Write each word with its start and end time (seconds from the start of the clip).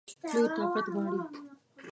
لوی 0.31 0.47
طاقت 0.57 0.85
غواړي. 0.93 1.21